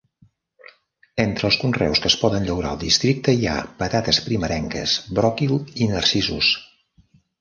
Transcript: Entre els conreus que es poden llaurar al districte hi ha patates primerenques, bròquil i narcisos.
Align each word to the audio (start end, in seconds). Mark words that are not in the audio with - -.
Entre 1.23 1.47
els 1.49 1.57
conreus 1.63 1.99
que 2.05 2.09
es 2.13 2.15
poden 2.23 2.47
llaurar 2.49 2.71
al 2.71 2.81
districte 2.85 3.35
hi 3.43 3.47
ha 3.51 3.57
patates 3.83 4.21
primerenques, 4.31 4.97
bròquil 5.21 5.55
i 5.87 5.91
narcisos. 5.93 6.51